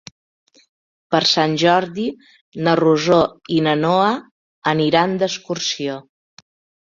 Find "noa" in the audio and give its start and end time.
3.83-4.09